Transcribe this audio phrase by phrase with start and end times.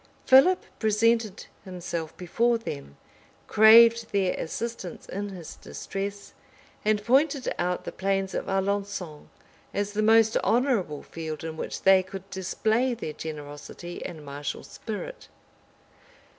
[0.25, 2.97] Philip presented himself before them;
[3.45, 6.33] craved their assistance in his distress;
[6.83, 9.27] and pointed out the plains of Alençon,
[9.75, 15.27] as the most honorable field in which they could display their generosity and martial spirit.